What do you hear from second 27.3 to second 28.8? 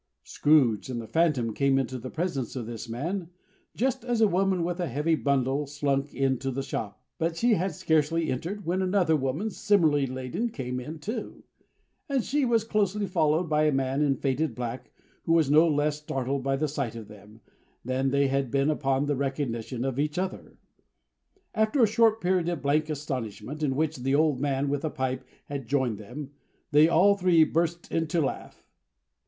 burst into a laugh.